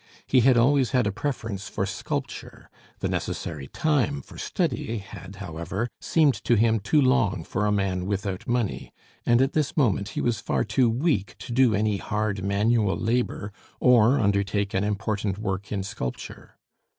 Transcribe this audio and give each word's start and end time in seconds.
He 0.25 0.39
had 0.39 0.57
always 0.57 0.93
had 0.97 1.05
a 1.05 1.11
preference 1.11 1.67
for 1.69 1.85
sculpture; 1.85 2.71
the 3.01 3.07
necessary 3.07 3.67
time 3.67 4.23
for 4.23 4.35
study 4.35 4.97
had, 4.97 5.35
however, 5.35 5.89
seemed 5.99 6.33
to 6.43 6.55
him 6.55 6.79
too 6.79 6.99
long 6.99 7.43
for 7.43 7.67
a 7.67 7.71
man 7.71 8.07
without 8.07 8.47
money; 8.47 8.91
and 9.27 9.43
at 9.43 9.53
this 9.53 9.77
moment 9.77 10.09
he 10.17 10.19
was 10.21 10.41
far 10.41 10.63
too 10.63 10.89
weak 10.89 11.35
to 11.37 11.53
do 11.53 11.75
any 11.75 11.97
hard 11.97 12.43
manual 12.43 12.97
labor 12.97 13.51
or 13.79 14.19
undertake 14.19 14.73
an 14.73 14.83
important 14.83 15.37
work 15.37 15.71
in 15.71 15.83
sculpture. 15.83 16.57